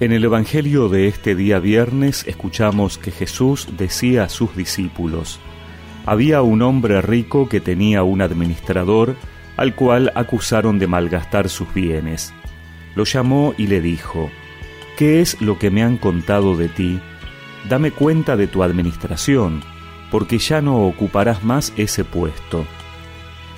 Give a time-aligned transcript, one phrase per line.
[0.00, 5.40] En el Evangelio de este día viernes escuchamos que Jesús decía a sus discípulos,
[6.06, 9.16] había un hombre rico que tenía un administrador
[9.56, 12.32] al cual acusaron de malgastar sus bienes.
[12.94, 14.30] Lo llamó y le dijo,
[14.96, 17.00] ¿qué es lo que me han contado de ti?
[17.68, 19.62] Dame cuenta de tu administración,
[20.12, 22.64] porque ya no ocuparás más ese puesto.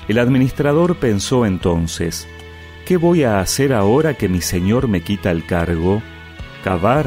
[0.08, 2.26] El administrador pensó entonces,
[2.86, 6.02] ¿qué voy a hacer ahora que mi señor me quita el cargo?
[6.62, 7.06] Cavar,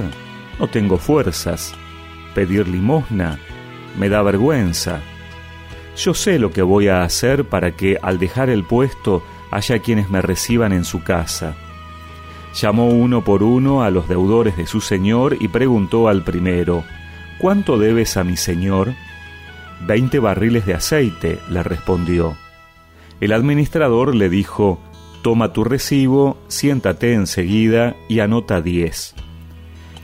[0.59, 1.73] no tengo fuerzas.
[2.33, 3.39] Pedir limosna,
[3.97, 5.01] me da vergüenza.
[5.95, 10.09] Yo sé lo que voy a hacer para que al dejar el puesto haya quienes
[10.09, 11.55] me reciban en su casa.
[12.55, 16.83] Llamó uno por uno a los deudores de su señor y preguntó al primero,
[17.39, 18.93] ¿Cuánto debes a mi señor?
[19.85, 22.35] Veinte barriles de aceite, le respondió.
[23.19, 24.79] El administrador le dijo,
[25.21, 29.15] Toma tu recibo, siéntate enseguida y anota diez.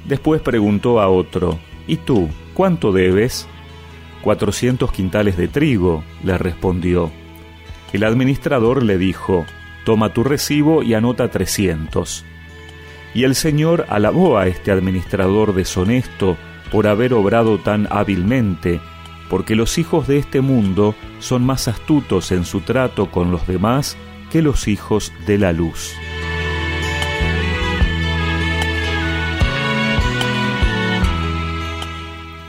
[0.09, 3.47] Después preguntó a otro, ¿Y tú, cuánto debes?
[4.23, 7.11] Cuatrocientos quintales de trigo, le respondió.
[7.93, 9.45] El administrador le dijo,
[9.85, 12.25] Toma tu recibo y anota trescientos.
[13.13, 16.37] Y el Señor alabó a este administrador deshonesto
[16.71, 18.81] por haber obrado tan hábilmente,
[19.30, 23.95] porque los hijos de este mundo son más astutos en su trato con los demás
[24.31, 25.93] que los hijos de la luz.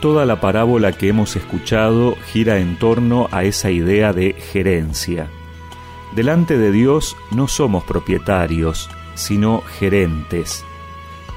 [0.01, 5.27] Toda la parábola que hemos escuchado gira en torno a esa idea de gerencia.
[6.15, 10.65] Delante de Dios no somos propietarios, sino gerentes.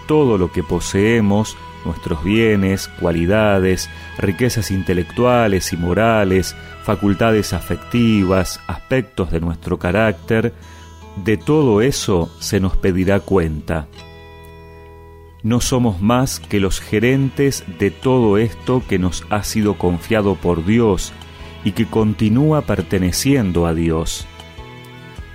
[0.06, 9.40] Todo lo que poseemos, nuestros bienes, cualidades, riquezas intelectuales y morales, facultades afectivas, aspectos de
[9.40, 10.54] nuestro carácter,
[11.22, 13.88] de todo eso se nos pedirá cuenta
[15.44, 20.64] no somos más que los gerentes de todo esto que nos ha sido confiado por
[20.64, 21.12] Dios
[21.64, 24.26] y que continúa perteneciendo a Dios.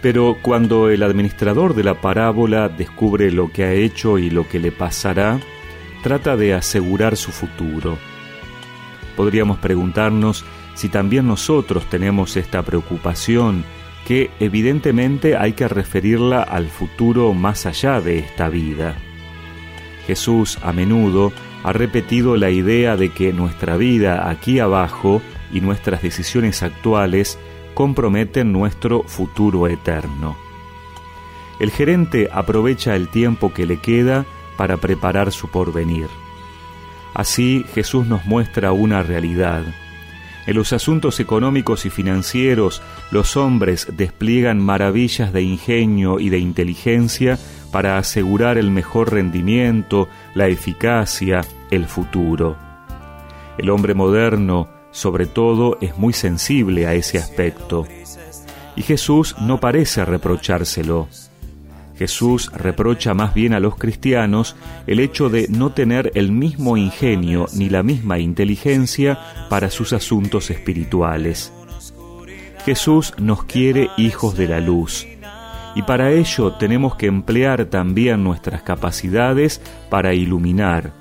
[0.02, 4.60] Pero cuando el administrador de la parábola descubre lo que ha hecho y lo que
[4.60, 5.40] le pasará,
[6.02, 8.00] trata de asegurar su futuro.
[9.16, 13.64] Podríamos preguntarnos si también nosotros tenemos esta preocupación,
[14.08, 18.96] que evidentemente hay que referirla al futuro más allá de esta vida.
[20.10, 21.32] Jesús a menudo
[21.64, 25.22] ha repetido la idea de que nuestra vida aquí abajo
[25.54, 27.38] y nuestras decisiones actuales
[27.76, 30.36] comprometen nuestro futuro eterno.
[31.60, 34.26] El gerente aprovecha el tiempo que le queda
[34.58, 36.08] para preparar su porvenir.
[37.14, 39.64] Así Jesús nos muestra una realidad.
[40.50, 47.38] En los asuntos económicos y financieros los hombres despliegan maravillas de ingenio y de inteligencia
[47.72, 52.58] para asegurar el mejor rendimiento, la eficacia, el futuro.
[53.60, 57.86] El hombre moderno, sobre todo, es muy sensible a ese aspecto.
[58.76, 61.10] Y Jesús no parece reprochárselo.
[62.00, 64.56] Jesús reprocha más bien a los cristianos
[64.88, 70.50] el hecho de no tener el mismo ingenio ni la misma inteligencia para sus asuntos
[70.50, 71.52] espirituales.
[72.64, 75.08] Jesús nos quiere hijos de la luz,
[75.76, 80.94] y para ello tenemos que emplear también nuestras capacidades para iluminar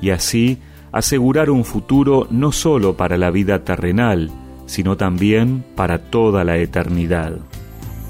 [0.00, 0.58] y así
[0.92, 4.30] asegurar un futuro no solo para la vida terrenal,
[4.66, 7.32] sino también para toda la eternidad.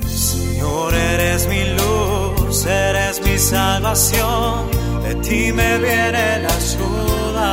[0.06, 1.85] Señor, eres mi luz,
[3.24, 4.70] mi salvación,
[5.02, 7.48] de ti me viene la ayuda.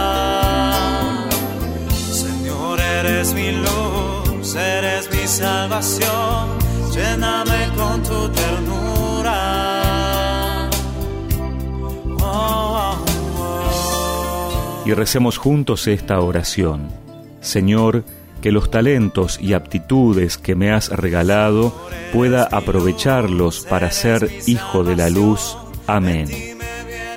[2.12, 6.64] Señor, eres mi luz, eres mi salvación
[6.94, 9.40] lléname con tu ternura.
[12.20, 13.06] Oh, oh,
[13.40, 14.84] oh.
[14.86, 16.90] Y recemos juntos esta oración.
[17.42, 18.04] Señor,
[18.44, 21.74] que los talentos y aptitudes que me has regalado
[22.12, 25.58] pueda aprovecharlos para ser hijo de la luz.
[25.88, 26.28] Amén.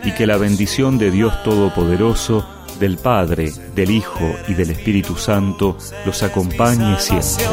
[0.04, 2.46] Y que la bendición de Dios Todopoderoso,
[2.78, 7.44] del Padre, del Hijo y del Espíritu Santo los acompañe siempre.